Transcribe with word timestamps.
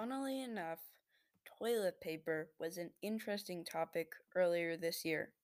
Funnily 0.00 0.40
enough, 0.40 0.78
toilet 1.58 2.00
paper 2.00 2.48
was 2.58 2.78
an 2.78 2.90
interesting 3.02 3.66
topic 3.66 4.12
earlier 4.34 4.74
this 4.74 5.04
year. 5.04 5.34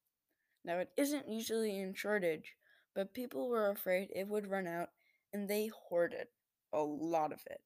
Now, 0.65 0.79
it 0.79 0.89
isn't 0.97 1.29
usually 1.29 1.79
in 1.79 1.93
shortage, 1.93 2.55
but 2.95 3.13
people 3.13 3.51
were 3.51 3.69
afraid 3.69 4.09
it 4.15 4.29
would 4.29 4.51
run 4.51 4.67
out 4.67 4.89
and 5.31 5.47
they 5.47 5.67
hoarded 5.67 6.29
a 6.73 6.81
lot 6.81 7.33
of 7.33 7.43
it. 7.51 7.61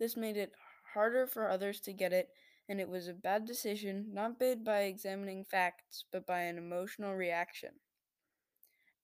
This 0.00 0.16
made 0.16 0.36
it 0.36 0.50
harder 0.94 1.28
for 1.28 1.48
others 1.48 1.78
to 1.82 1.92
get 1.92 2.12
it, 2.12 2.30
and 2.68 2.80
it 2.80 2.88
was 2.88 3.06
a 3.06 3.14
bad 3.14 3.44
decision 3.44 4.06
not 4.12 4.40
made 4.40 4.64
by 4.64 4.80
examining 4.80 5.44
facts, 5.44 6.06
but 6.10 6.26
by 6.26 6.40
an 6.40 6.58
emotional 6.58 7.14
reaction. 7.14 7.70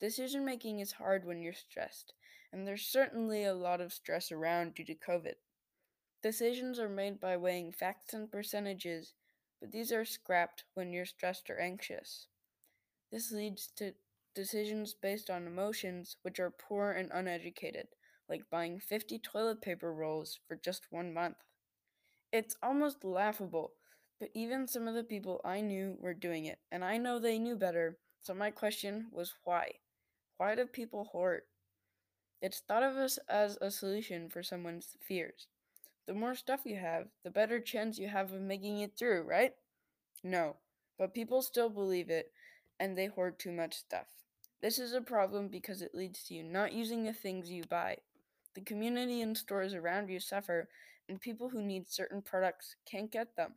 Decision 0.01 0.45
making 0.45 0.81
is 0.81 0.91
hard 0.91 1.25
when 1.25 1.41
you're 1.41 1.53
stressed, 1.53 2.15
and 2.53 2.67
there's 2.67 2.83
certainly 2.83 3.45
a 3.45 3.55
lot 3.55 3.81
of 3.81 3.93
stress 3.93 4.33
around 4.33 4.75
due 4.75 4.84
to 4.87 4.97
COVID. 4.97 5.34
Decisions 6.23 6.79
are 6.79 6.89
made 6.89 7.21
by 7.21 7.37
weighing 7.37 7.71
facts 7.71 8.15
and 8.15 8.33
percentages, 8.33 9.12
but 9.61 9.73
these 9.73 9.93
are 9.93 10.07
scrapped 10.07 10.65
when 10.73 10.91
you're 10.91 11.05
stressed 11.05 11.51
or 11.51 11.61
anxious. 11.61 12.29
This 13.11 13.33
leads 13.33 13.69
to 13.77 13.95
decisions 14.35 14.95
based 14.95 15.31
on 15.31 15.47
emotions, 15.47 16.17
which 16.23 16.41
are 16.41 16.51
poor 16.51 16.93
and 16.93 17.11
uneducated, 17.12 17.89
like 18.29 18.51
buying 18.51 18.81
50 18.81 19.19
toilet 19.19 19.62
paper 19.62 19.93
rolls 19.95 20.41
for 20.48 20.57
just 20.57 20.91
one 20.93 21.15
month. 21.15 21.39
It's 22.33 22.57
almost 22.62 23.05
laughable, 23.05 23.75
but 24.19 24.31
even 24.34 24.67
some 24.67 24.89
of 24.89 24.95
the 24.95 25.05
people 25.05 25.41
I 25.45 25.61
knew 25.61 25.97
were 26.00 26.15
doing 26.15 26.47
it, 26.47 26.61
and 26.70 26.84
I 26.84 26.97
know 26.98 27.19
they 27.19 27.39
knew 27.39 27.56
better, 27.56 27.98
so 28.23 28.34
my 28.34 28.50
question 28.50 29.09
was 29.12 29.34
why? 29.45 29.81
Why 30.39 30.55
do 30.55 30.67
people 30.67 31.05
hoard? 31.05 31.43
It's 32.43 32.61
thought 32.61 32.83
of 32.83 32.97
us 32.98 33.19
as 33.28 33.56
a 33.62 33.70
solution 33.70 34.28
for 34.28 34.43
someone's 34.43 34.98
fears. 35.00 35.48
The 36.06 36.14
more 36.14 36.34
stuff 36.34 36.61
you 36.64 36.77
have, 36.77 37.08
the 37.22 37.31
better 37.31 37.61
chance 37.61 37.98
you 37.98 38.08
have 38.08 38.33
of 38.33 38.41
making 38.41 38.78
it 38.81 38.97
through, 38.98 39.22
right? 39.22 39.55
No, 40.22 40.56
but 40.98 41.14
people 41.14 41.42
still 41.42 41.70
believe 41.70 42.11
it 42.11 42.33
and 42.78 42.97
they 42.98 43.06
hoard 43.06 43.39
too 43.39 43.53
much 43.53 43.75
stuff. 43.75 44.06
This 44.61 44.78
is 44.78 44.92
a 44.92 45.00
problem 45.00 45.48
because 45.48 45.83
it 45.83 45.94
leads 45.94 46.25
to 46.25 46.34
you 46.34 46.42
not 46.42 46.72
using 46.72 47.05
the 47.05 47.12
things 47.12 47.50
you 47.50 47.64
buy. 47.64 47.98
The 48.55 48.61
community 48.61 49.20
and 49.20 49.36
stores 49.36 49.75
around 49.75 50.09
you 50.09 50.20
suffer, 50.20 50.69
and 51.09 51.20
people 51.20 51.48
who 51.48 51.62
need 51.62 51.89
certain 51.89 52.22
products 52.22 52.77
can't 52.84 53.11
get 53.11 53.37
them. 53.37 53.55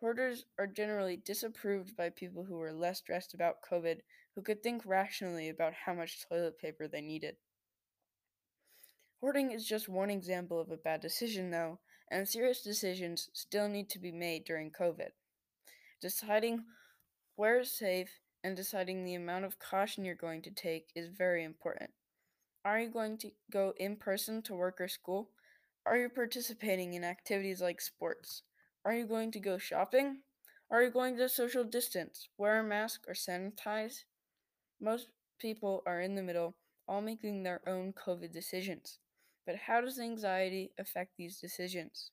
Hoarders 0.00 0.44
are 0.58 0.66
generally 0.66 1.16
disapproved 1.16 1.96
by 1.96 2.10
people 2.10 2.44
who 2.44 2.60
are 2.60 2.72
less 2.72 2.98
stressed 2.98 3.34
about 3.34 3.62
COVID, 3.62 4.00
who 4.34 4.42
could 4.42 4.62
think 4.62 4.84
rationally 4.84 5.48
about 5.48 5.72
how 5.72 5.94
much 5.94 6.26
toilet 6.28 6.58
paper 6.58 6.86
they 6.86 7.00
needed. 7.00 7.36
Hoarding 9.20 9.50
is 9.50 9.66
just 9.66 9.88
one 9.88 10.10
example 10.10 10.60
of 10.60 10.70
a 10.70 10.76
bad 10.76 11.00
decision, 11.00 11.50
though, 11.50 11.78
and 12.10 12.28
serious 12.28 12.62
decisions 12.62 13.30
still 13.32 13.68
need 13.68 13.88
to 13.90 13.98
be 13.98 14.12
made 14.12 14.44
during 14.44 14.70
COVID. 14.70 15.10
Deciding 16.00 16.64
where 17.34 17.60
is 17.60 17.76
safe 17.76 18.20
and 18.44 18.54
deciding 18.54 19.04
the 19.04 19.14
amount 19.14 19.44
of 19.44 19.58
caution 19.58 20.04
you're 20.04 20.14
going 20.14 20.42
to 20.42 20.50
take 20.50 20.90
is 20.94 21.08
very 21.08 21.44
important. 21.44 21.90
Are 22.64 22.78
you 22.78 22.90
going 22.90 23.16
to 23.18 23.30
go 23.50 23.72
in 23.78 23.96
person 23.96 24.42
to 24.42 24.54
work 24.54 24.80
or 24.80 24.88
school? 24.88 25.30
Are 25.86 25.96
you 25.96 26.08
participating 26.08 26.94
in 26.94 27.02
activities 27.02 27.60
like 27.60 27.80
sports? 27.80 28.42
Are 28.84 28.92
you 28.92 29.06
going 29.06 29.32
to 29.32 29.40
go 29.40 29.56
shopping? 29.56 30.18
Are 30.70 30.82
you 30.82 30.90
going 30.90 31.16
to 31.16 31.28
social 31.28 31.64
distance, 31.64 32.28
wear 32.36 32.60
a 32.60 32.64
mask, 32.64 33.02
or 33.08 33.14
sanitize? 33.14 34.04
Most 34.80 35.08
people 35.38 35.82
are 35.86 36.00
in 36.00 36.16
the 36.16 36.22
middle, 36.22 36.54
all 36.86 37.00
making 37.00 37.42
their 37.42 37.60
own 37.66 37.92
COVID 37.92 38.32
decisions. 38.32 38.98
But 39.46 39.56
how 39.56 39.80
does 39.80 39.98
anxiety 39.98 40.74
affect 40.76 41.16
these 41.16 41.40
decisions? 41.40 42.10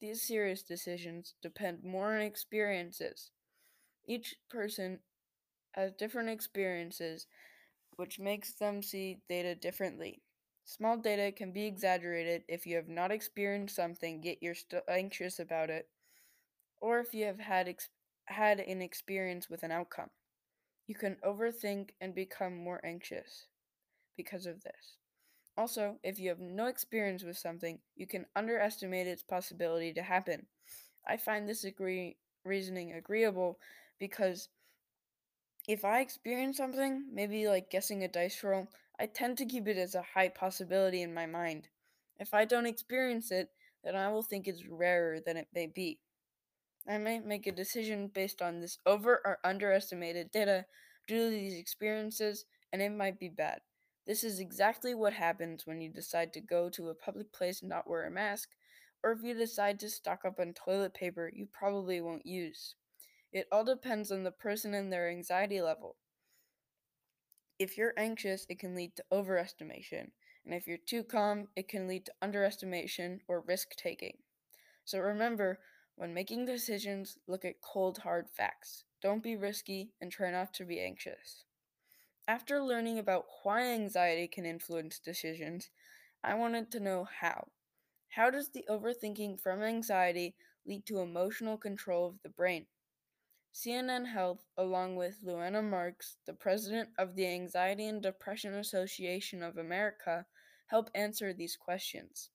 These 0.00 0.20
serious 0.20 0.62
decisions 0.62 1.32
depend 1.40 1.82
more 1.82 2.14
on 2.14 2.20
experiences. 2.20 3.30
Each 4.06 4.36
person 4.50 5.00
has 5.72 5.92
different 5.92 6.30
experiences, 6.30 7.26
which 7.96 8.18
makes 8.18 8.54
them 8.54 8.82
see 8.82 9.22
data 9.28 9.54
differently. 9.54 10.22
Small 10.64 10.96
data 10.98 11.32
can 11.32 11.52
be 11.52 11.66
exaggerated 11.66 12.44
if 12.48 12.66
you 12.66 12.76
have 12.76 12.88
not 12.88 13.12
experienced 13.12 13.76
something 13.76 14.22
yet 14.22 14.42
you're 14.42 14.54
still 14.54 14.82
anxious 14.88 15.38
about 15.38 15.70
it, 15.70 15.88
or 16.80 17.00
if 17.00 17.14
you 17.14 17.26
have 17.26 17.40
had 17.40 17.68
ex- 17.68 17.90
had 18.26 18.60
an 18.60 18.82
experience 18.82 19.50
with 19.50 19.62
an 19.62 19.72
outcome. 19.72 20.10
You 20.86 20.94
can 20.96 21.16
overthink 21.24 21.90
and 22.00 22.14
become 22.14 22.56
more 22.56 22.80
anxious 22.84 23.48
because 24.16 24.46
of 24.46 24.62
this. 24.62 24.98
Also, 25.56 25.98
if 26.02 26.18
you 26.18 26.28
have 26.28 26.40
no 26.40 26.66
experience 26.66 27.22
with 27.22 27.38
something, 27.38 27.80
you 27.94 28.06
can 28.06 28.26
underestimate 28.36 29.06
its 29.06 29.22
possibility 29.22 29.92
to 29.94 30.02
happen. 30.02 30.46
I 31.06 31.16
find 31.16 31.48
this 31.48 31.64
agree- 31.64 32.18
reasoning 32.44 32.92
agreeable 32.92 33.58
because 33.98 34.48
if 35.66 35.84
I 35.84 35.98
experience 36.00 36.56
something, 36.56 37.04
maybe 37.12 37.48
like 37.48 37.68
guessing 37.68 38.04
a 38.04 38.08
dice 38.08 38.44
roll, 38.44 38.68
I 39.00 39.06
tend 39.06 39.38
to 39.38 39.44
keep 39.46 39.66
it 39.66 39.76
as 39.76 39.96
a 39.96 40.02
high 40.02 40.28
possibility 40.28 41.02
in 41.02 41.12
my 41.12 41.26
mind. 41.26 41.68
If 42.18 42.32
I 42.32 42.44
don't 42.44 42.66
experience 42.66 43.32
it, 43.32 43.50
then 43.82 43.96
I 43.96 44.08
will 44.08 44.22
think 44.22 44.46
it's 44.46 44.66
rarer 44.66 45.18
than 45.18 45.36
it 45.36 45.48
may 45.52 45.66
be. 45.66 45.98
I 46.88 46.98
might 46.98 47.26
make 47.26 47.46
a 47.46 47.52
decision 47.52 48.08
based 48.08 48.42
on 48.42 48.60
this 48.60 48.78
over 48.86 49.20
or 49.24 49.38
underestimated 49.44 50.30
data 50.30 50.66
due 51.08 51.26
to 51.26 51.30
these 51.30 51.58
experiences, 51.58 52.44
and 52.72 52.82
it 52.82 52.90
might 52.90 53.18
be 53.18 53.28
bad. 53.28 53.60
This 54.06 54.24
is 54.24 54.40
exactly 54.40 54.94
what 54.94 55.12
happens 55.12 55.66
when 55.66 55.80
you 55.80 55.88
decide 55.88 56.32
to 56.32 56.40
go 56.40 56.68
to 56.70 56.88
a 56.88 56.94
public 56.94 57.32
place 57.32 57.60
and 57.60 57.68
not 57.68 57.88
wear 57.88 58.04
a 58.04 58.10
mask, 58.10 58.50
or 59.02 59.12
if 59.12 59.22
you 59.22 59.34
decide 59.34 59.80
to 59.80 59.90
stock 59.90 60.24
up 60.24 60.38
on 60.38 60.52
toilet 60.52 60.94
paper 60.94 61.30
you 61.34 61.46
probably 61.46 62.00
won't 62.00 62.26
use. 62.26 62.74
It 63.32 63.48
all 63.50 63.64
depends 63.64 64.12
on 64.12 64.24
the 64.24 64.30
person 64.30 64.74
and 64.74 64.92
their 64.92 65.08
anxiety 65.08 65.60
level. 65.60 65.96
If 67.58 67.78
you're 67.78 67.94
anxious, 67.96 68.44
it 68.48 68.58
can 68.58 68.74
lead 68.74 68.96
to 68.96 69.04
overestimation, 69.12 70.10
and 70.44 70.52
if 70.52 70.66
you're 70.66 70.76
too 70.78 71.04
calm, 71.04 71.48
it 71.54 71.68
can 71.68 71.86
lead 71.86 72.06
to 72.06 72.14
underestimation 72.20 73.20
or 73.28 73.40
risk 73.40 73.76
taking. 73.76 74.18
So 74.84 74.98
remember, 74.98 75.60
when 75.94 76.12
making 76.12 76.46
decisions, 76.46 77.18
look 77.26 77.44
at 77.44 77.60
cold, 77.60 77.98
hard 77.98 78.28
facts. 78.28 78.84
Don't 79.00 79.22
be 79.22 79.36
risky 79.36 79.92
and 80.00 80.10
try 80.10 80.30
not 80.30 80.52
to 80.54 80.64
be 80.64 80.80
anxious. 80.80 81.44
After 82.28 82.62
learning 82.62 83.00
about 83.00 83.26
why 83.42 83.62
anxiety 83.62 84.28
can 84.28 84.46
influence 84.46 85.00
decisions, 85.00 85.70
I 86.22 86.34
wanted 86.34 86.70
to 86.70 86.80
know 86.80 87.02
how. 87.04 87.48
How 88.10 88.30
does 88.30 88.50
the 88.50 88.64
overthinking 88.68 89.40
from 89.40 89.62
anxiety 89.62 90.36
lead 90.64 90.86
to 90.86 91.00
emotional 91.00 91.58
control 91.58 92.06
of 92.06 92.22
the 92.22 92.28
brain? 92.28 92.66
CNN 93.52 94.06
Health, 94.06 94.46
along 94.56 94.94
with 94.96 95.24
Luana 95.24 95.62
Marques, 95.62 96.16
the 96.24 96.32
president 96.32 96.90
of 96.96 97.16
the 97.16 97.26
Anxiety 97.26 97.86
and 97.86 98.00
Depression 98.00 98.54
Association 98.54 99.42
of 99.42 99.58
America, 99.58 100.26
help 100.68 100.90
answer 100.94 101.32
these 101.32 101.56
questions. 101.56 102.30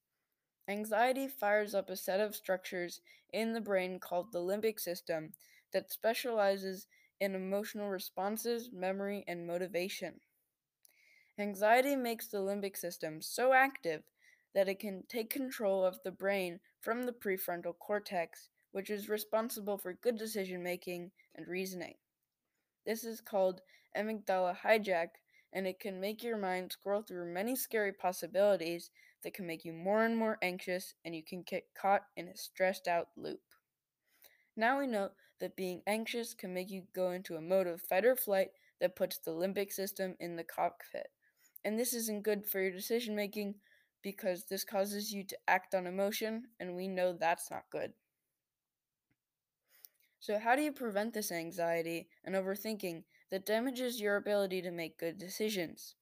Anxiety 0.67 1.29
fires 1.29 1.73
up 1.73 1.89
a 1.89 1.95
set 1.95 2.19
of 2.19 2.35
structures 2.35 2.99
in 3.31 3.53
the 3.53 3.61
brain 3.61 3.99
called 3.99 4.33
the 4.33 4.39
limbic 4.39 4.81
system 4.81 5.33
that 5.71 5.91
specializes 5.91 6.87
in 7.19 7.35
emotional 7.35 7.89
responses, 7.89 8.71
memory, 8.71 9.23
and 9.27 9.47
motivation. 9.47 10.21
Anxiety 11.39 11.95
makes 11.95 12.27
the 12.27 12.39
limbic 12.39 12.75
system 12.75 13.21
so 13.21 13.53
active 13.53 14.03
that 14.53 14.67
it 14.67 14.79
can 14.79 15.03
take 15.07 15.29
control 15.29 15.85
of 15.85 16.03
the 16.03 16.11
brain 16.11 16.59
from 16.81 17.03
the 17.05 17.13
prefrontal 17.13 17.77
cortex 17.77 18.49
which 18.71 18.89
is 18.89 19.07
responsible 19.07 19.77
for 19.77 19.93
good 19.93 20.17
decision 20.17 20.61
making 20.61 21.11
and 21.33 21.47
reasoning. 21.47 21.95
This 22.85 23.03
is 23.03 23.21
called 23.21 23.61
amygdala 23.95 24.57
hijack, 24.57 25.09
and 25.53 25.67
it 25.67 25.79
can 25.79 25.99
make 25.99 26.23
your 26.23 26.37
mind 26.37 26.71
scroll 26.73 27.03
through 27.03 27.33
many 27.33 27.55
scary 27.55 27.93
possibilities 27.93 28.91
that 29.23 29.33
can 29.33 29.47
make 29.47 29.65
you 29.65 29.73
more 29.73 30.03
and 30.03 30.17
more 30.17 30.39
anxious, 30.41 30.95
and 31.05 31.15
you 31.15 31.23
can 31.23 31.43
get 31.43 31.73
caught 31.73 32.07
in 32.15 32.27
a 32.27 32.37
stressed 32.37 32.87
out 32.87 33.09
loop. 33.15 33.46
Now 34.57 34.79
we 34.79 34.87
know 34.87 35.11
that 35.39 35.55
being 35.55 35.83
anxious 35.85 36.33
can 36.33 36.53
make 36.53 36.71
you 36.71 36.83
go 36.93 37.11
into 37.11 37.35
a 37.35 37.41
mode 37.41 37.67
of 37.67 37.79
fight 37.79 38.05
or 38.05 38.15
flight 38.15 38.49
that 38.81 38.95
puts 38.95 39.19
the 39.19 39.31
limbic 39.31 39.71
system 39.71 40.15
in 40.19 40.35
the 40.35 40.43
cockpit. 40.43 41.11
And 41.63 41.77
this 41.77 41.93
isn't 41.93 42.23
good 42.23 42.45
for 42.45 42.59
your 42.59 42.71
decision 42.71 43.15
making 43.15 43.55
because 44.01 44.45
this 44.45 44.63
causes 44.63 45.13
you 45.13 45.23
to 45.25 45.37
act 45.47 45.75
on 45.75 45.85
emotion, 45.85 46.45
and 46.59 46.75
we 46.75 46.87
know 46.87 47.13
that's 47.13 47.51
not 47.51 47.69
good. 47.71 47.93
So, 50.19 50.39
how 50.39 50.55
do 50.55 50.61
you 50.63 50.71
prevent 50.71 51.13
this 51.13 51.31
anxiety 51.31 52.07
and 52.25 52.35
overthinking 52.35 53.03
that 53.29 53.45
damages 53.45 54.01
your 54.01 54.15
ability 54.15 54.61
to 54.63 54.71
make 54.71 54.97
good 54.97 55.17
decisions? 55.17 55.95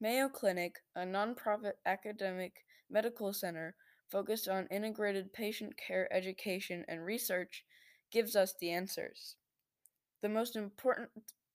Mayo 0.00 0.28
Clinic, 0.28 0.80
a 0.96 1.02
nonprofit 1.02 1.74
academic 1.86 2.64
medical 2.90 3.32
center 3.32 3.76
focused 4.08 4.48
on 4.48 4.66
integrated 4.66 5.32
patient 5.32 5.76
care 5.76 6.12
education 6.12 6.84
and 6.88 7.04
research, 7.04 7.64
gives 8.12 8.36
us 8.36 8.54
the 8.60 8.70
answers. 8.70 9.36
The 10.20 10.28
most 10.28 10.54
important, 10.54 11.10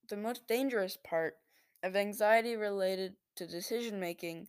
the 0.08 0.16
most 0.16 0.46
dangerous 0.46 0.98
part 0.98 1.38
of 1.82 1.96
anxiety 1.96 2.56
related 2.56 3.16
to 3.36 3.46
decision 3.46 4.00
making 4.00 4.48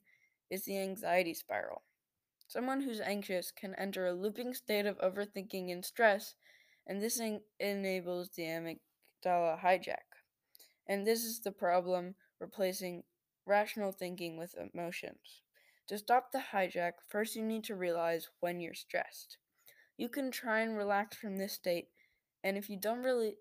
is 0.50 0.66
the 0.66 0.78
anxiety 0.78 1.34
spiral. 1.34 1.84
Someone 2.48 2.82
who's 2.82 3.00
anxious 3.00 3.52
can 3.52 3.76
enter 3.76 4.08
a 4.08 4.14
looping 4.14 4.54
state 4.56 4.86
of 4.88 4.98
overthinking 5.00 5.72
and 5.72 5.86
stress, 5.86 6.36
and 6.88 7.02
this 7.02 7.20
en- 7.20 7.44
enables 7.60 8.30
the 8.32 8.44
amygdala 8.44 9.62
hijack. 9.62 10.10
And 10.88 11.06
this 11.06 11.24
is 11.24 11.42
the 11.42 11.52
problem 11.52 12.16
replacing 12.40 13.04
rational 13.46 13.92
thinking 13.92 14.38
with 14.38 14.56
emotions. 14.58 15.44
To 15.88 15.98
stop 15.98 16.32
the 16.32 16.44
hijack, 16.52 16.94
first 17.08 17.36
you 17.36 17.44
need 17.44 17.64
to 17.66 17.76
realize 17.76 18.30
when 18.40 18.60
you're 18.60 18.74
stressed. 18.74 19.38
You 19.98 20.10
can 20.10 20.32
try 20.32 20.62
and 20.62 20.78
relax 20.78 21.18
from 21.18 21.38
this 21.38 21.54
state, 21.54 21.90
and 22.44 22.58
if 22.58 22.70
you 22.70 22.78
don't 22.78 23.04
really 23.04 23.36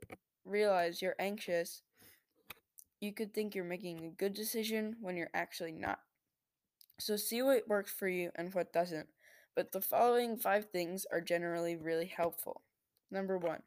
realize 0.44 1.02
you're 1.02 1.16
anxious, 1.18 1.82
you 3.00 3.12
could 3.12 3.32
think 3.32 3.54
you're 3.54 3.64
making 3.64 4.04
a 4.04 4.10
good 4.10 4.34
decision 4.34 4.96
when 5.00 5.16
you're 5.16 5.30
actually 5.34 5.72
not. 5.72 6.00
So 6.98 7.16
see 7.16 7.42
what 7.42 7.68
works 7.68 7.92
for 7.92 8.08
you 8.08 8.30
and 8.34 8.52
what 8.52 8.72
doesn't. 8.72 9.08
But 9.54 9.72
the 9.72 9.80
following 9.80 10.36
five 10.36 10.66
things 10.70 11.06
are 11.12 11.20
generally 11.20 11.76
really 11.76 12.06
helpful. 12.06 12.62
Number 13.10 13.38
one, 13.38 13.62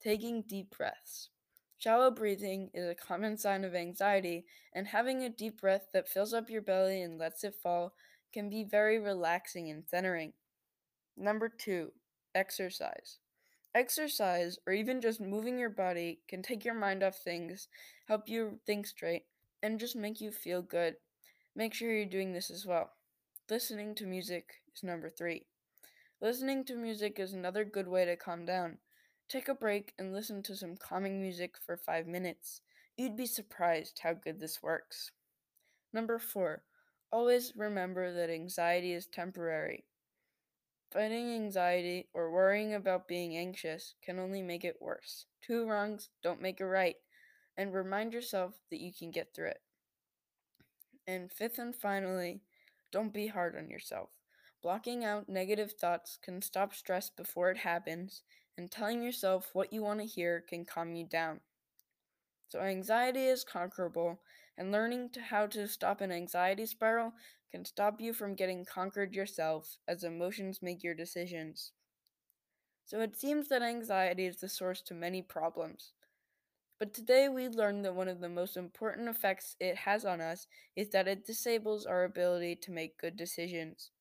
taking 0.00 0.42
deep 0.42 0.76
breaths. 0.76 1.30
Shallow 1.78 2.10
breathing 2.10 2.70
is 2.74 2.88
a 2.88 2.94
common 2.94 3.38
sign 3.38 3.62
of 3.64 3.74
anxiety, 3.74 4.46
and 4.74 4.88
having 4.88 5.22
a 5.22 5.28
deep 5.28 5.60
breath 5.60 5.86
that 5.92 6.08
fills 6.08 6.34
up 6.34 6.50
your 6.50 6.62
belly 6.62 7.02
and 7.02 7.18
lets 7.18 7.44
it 7.44 7.54
fall 7.62 7.92
can 8.32 8.50
be 8.50 8.64
very 8.64 8.98
relaxing 8.98 9.70
and 9.70 9.84
centering. 9.86 10.32
Number 11.16 11.48
two, 11.48 11.92
exercise. 12.34 13.18
Exercise, 13.74 14.58
or 14.66 14.72
even 14.72 15.00
just 15.00 15.20
moving 15.20 15.58
your 15.58 15.70
body, 15.70 16.20
can 16.26 16.42
take 16.42 16.64
your 16.64 16.74
mind 16.74 17.02
off 17.02 17.16
things, 17.16 17.68
help 18.06 18.28
you 18.28 18.58
think 18.66 18.86
straight, 18.86 19.24
and 19.62 19.78
just 19.78 19.94
make 19.94 20.20
you 20.20 20.30
feel 20.30 20.62
good. 20.62 20.96
Make 21.54 21.74
sure 21.74 21.92
you're 21.92 22.06
doing 22.06 22.32
this 22.32 22.50
as 22.50 22.64
well. 22.66 22.90
Listening 23.50 23.94
to 23.96 24.06
music 24.06 24.54
is 24.74 24.82
number 24.82 25.10
three. 25.10 25.46
Listening 26.20 26.64
to 26.64 26.74
music 26.74 27.20
is 27.20 27.32
another 27.32 27.64
good 27.64 27.88
way 27.88 28.04
to 28.04 28.16
calm 28.16 28.44
down. 28.44 28.78
Take 29.28 29.48
a 29.48 29.54
break 29.54 29.92
and 29.98 30.12
listen 30.12 30.42
to 30.44 30.56
some 30.56 30.76
calming 30.76 31.20
music 31.20 31.56
for 31.64 31.76
five 31.76 32.06
minutes. 32.06 32.62
You'd 32.96 33.16
be 33.16 33.26
surprised 33.26 34.00
how 34.02 34.14
good 34.14 34.40
this 34.40 34.62
works. 34.62 35.12
Number 35.92 36.18
four, 36.18 36.62
always 37.12 37.52
remember 37.56 38.12
that 38.12 38.30
anxiety 38.30 38.92
is 38.92 39.06
temporary. 39.06 39.84
Fighting 40.90 41.34
anxiety 41.34 42.08
or 42.14 42.30
worrying 42.30 42.72
about 42.74 43.08
being 43.08 43.36
anxious 43.36 43.94
can 44.02 44.18
only 44.18 44.40
make 44.40 44.64
it 44.64 44.80
worse. 44.80 45.26
Two 45.42 45.68
wrongs 45.68 46.08
don't 46.22 46.40
make 46.40 46.60
a 46.60 46.66
right, 46.66 46.96
and 47.58 47.74
remind 47.74 48.14
yourself 48.14 48.54
that 48.70 48.80
you 48.80 48.92
can 48.92 49.10
get 49.10 49.34
through 49.34 49.48
it. 49.48 49.60
And 51.06 51.30
fifth 51.30 51.58
and 51.58 51.76
finally, 51.76 52.40
don't 52.90 53.12
be 53.12 53.26
hard 53.26 53.54
on 53.54 53.68
yourself. 53.68 54.08
Blocking 54.62 55.04
out 55.04 55.28
negative 55.28 55.72
thoughts 55.72 56.18
can 56.22 56.40
stop 56.40 56.74
stress 56.74 57.10
before 57.10 57.50
it 57.50 57.58
happens, 57.58 58.22
and 58.56 58.70
telling 58.70 59.02
yourself 59.02 59.50
what 59.52 59.72
you 59.72 59.82
want 59.82 60.00
to 60.00 60.06
hear 60.06 60.40
can 60.40 60.64
calm 60.64 60.94
you 60.94 61.06
down. 61.06 61.40
So, 62.48 62.60
anxiety 62.60 63.26
is 63.26 63.44
conquerable, 63.44 64.20
and 64.58 64.70
learning 64.70 65.08
to 65.12 65.22
how 65.22 65.46
to 65.46 65.66
stop 65.66 66.02
an 66.02 66.12
anxiety 66.12 66.66
spiral 66.66 67.14
can 67.50 67.64
stop 67.64 68.02
you 68.02 68.12
from 68.12 68.34
getting 68.34 68.66
conquered 68.66 69.14
yourself 69.14 69.78
as 69.88 70.04
emotions 70.04 70.60
make 70.60 70.84
your 70.84 70.94
decisions. 70.94 71.72
So, 72.84 73.00
it 73.00 73.14
seems 73.14 73.46
that 73.50 73.62
anxiety 73.62 74.26
is 74.26 74.40
the 74.40 74.48
source 74.48 74.82
to 74.82 74.94
many 74.94 75.22
problems. 75.22 75.92
But 76.78 76.94
today 76.94 77.28
we 77.28 77.48
learned 77.48 77.84
that 77.84 77.94
one 77.94 78.08
of 78.08 78.20
the 78.20 78.28
most 78.28 78.56
important 78.56 79.08
effects 79.08 79.56
it 79.60 79.76
has 79.76 80.04
on 80.04 80.20
us 80.20 80.46
is 80.76 80.90
that 80.90 81.08
it 81.08 81.26
disables 81.26 81.86
our 81.86 82.04
ability 82.04 82.56
to 82.56 82.72
make 82.72 82.98
good 82.98 83.16
decisions. 83.16 83.92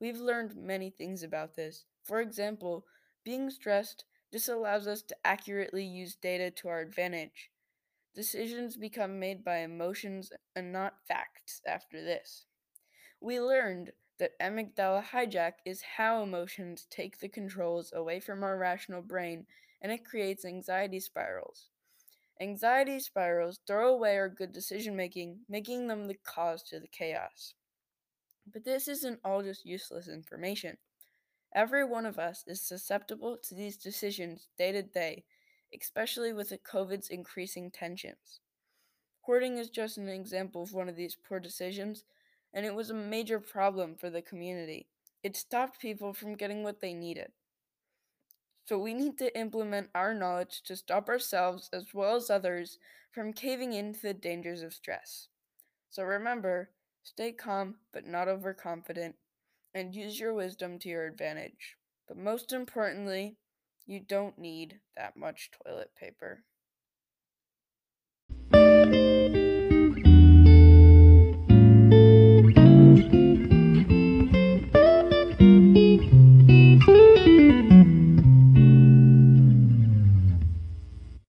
We've 0.00 0.20
learned 0.20 0.56
many 0.56 0.90
things 0.90 1.22
about 1.22 1.56
this. 1.56 1.86
For 2.04 2.20
example, 2.20 2.86
being 3.24 3.50
stressed 3.50 4.04
disallows 4.32 4.86
us 4.86 5.02
to 5.02 5.16
accurately 5.24 5.84
use 5.84 6.16
data 6.16 6.50
to 6.52 6.68
our 6.68 6.80
advantage. 6.80 7.50
Decisions 8.14 8.78
become 8.78 9.18
made 9.20 9.44
by 9.44 9.58
emotions 9.58 10.32
and 10.56 10.72
not 10.72 11.06
facts 11.06 11.60
after 11.66 12.02
this. 12.02 12.46
We 13.20 13.40
learned 13.40 13.92
that 14.18 14.38
amygdala 14.40 15.04
hijack 15.04 15.54
is 15.64 15.82
how 15.82 16.22
emotions 16.22 16.86
take 16.90 17.18
the 17.18 17.28
controls 17.28 17.92
away 17.92 18.20
from 18.20 18.42
our 18.44 18.58
rational 18.58 19.02
brain 19.02 19.46
and 19.82 19.92
it 19.92 20.04
creates 20.04 20.44
anxiety 20.44 21.00
spirals. 21.00 21.70
Anxiety 22.40 23.00
spirals 23.00 23.60
throw 23.66 23.94
away 23.94 24.16
our 24.18 24.28
good 24.28 24.52
decision 24.52 24.96
making, 24.96 25.40
making 25.48 25.88
them 25.88 26.06
the 26.06 26.14
cause 26.24 26.62
to 26.64 26.80
the 26.80 26.88
chaos. 26.88 27.54
But 28.46 28.64
this 28.64 28.88
isn't 28.88 29.20
all 29.24 29.42
just 29.42 29.66
useless 29.66 30.08
information. 30.08 30.78
Every 31.54 31.84
one 31.84 32.06
of 32.06 32.18
us 32.18 32.44
is 32.46 32.62
susceptible 32.62 33.38
to 33.38 33.54
these 33.54 33.76
decisions 33.76 34.48
day 34.58 34.72
to 34.72 34.82
day, 34.82 35.24
especially 35.78 36.32
with 36.32 36.52
COVID's 36.64 37.08
increasing 37.08 37.70
tensions. 37.70 38.40
Hoarding 39.22 39.58
is 39.58 39.70
just 39.70 39.96
an 39.96 40.08
example 40.08 40.62
of 40.62 40.72
one 40.74 40.88
of 40.88 40.96
these 40.96 41.16
poor 41.16 41.40
decisions, 41.40 42.04
and 42.52 42.66
it 42.66 42.74
was 42.74 42.90
a 42.90 42.94
major 42.94 43.40
problem 43.40 43.96
for 43.96 44.10
the 44.10 44.22
community. 44.22 44.86
It 45.22 45.36
stopped 45.36 45.80
people 45.80 46.12
from 46.12 46.36
getting 46.36 46.62
what 46.62 46.80
they 46.80 46.92
needed. 46.92 47.32
So 48.66 48.78
we 48.78 48.94
need 48.94 49.18
to 49.18 49.38
implement 49.38 49.90
our 49.94 50.14
knowledge 50.14 50.62
to 50.64 50.76
stop 50.76 51.08
ourselves 51.08 51.68
as 51.72 51.92
well 51.92 52.16
as 52.16 52.30
others 52.30 52.78
from 53.10 53.32
caving 53.32 53.72
into 53.72 54.00
the 54.00 54.14
dangers 54.14 54.62
of 54.62 54.74
stress. 54.74 55.28
So 55.90 56.02
remember, 56.02 56.70
stay 57.02 57.32
calm 57.32 57.76
but 57.92 58.06
not 58.06 58.28
overconfident, 58.28 59.16
and 59.74 59.94
use 59.94 60.18
your 60.18 60.34
wisdom 60.34 60.78
to 60.80 60.88
your 60.88 61.06
advantage. 61.06 61.76
But 62.08 62.16
most 62.16 62.52
importantly, 62.52 63.36
you 63.86 64.00
don't 64.00 64.38
need 64.38 64.80
that 64.96 65.16
much 65.16 65.50
toilet 65.62 65.90
paper. 65.94 66.44